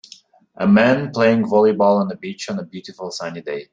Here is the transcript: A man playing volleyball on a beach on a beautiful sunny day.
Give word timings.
A 0.55 0.67
man 0.67 1.11
playing 1.11 1.43
volleyball 1.43 2.01
on 2.01 2.11
a 2.11 2.15
beach 2.15 2.49
on 2.49 2.57
a 2.57 2.63
beautiful 2.65 3.11
sunny 3.11 3.41
day. 3.41 3.67